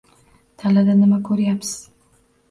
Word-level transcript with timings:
Dalada 0.61 0.95
nima 1.01 1.19
ko‘ryapsiz? 1.27 1.83